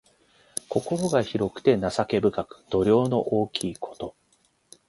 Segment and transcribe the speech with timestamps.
[0.67, 4.15] 心が広くて情け深く、度量の大きいこと。